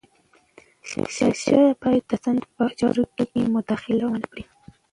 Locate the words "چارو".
2.79-3.03